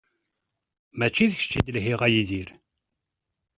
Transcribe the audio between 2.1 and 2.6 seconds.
Yidir.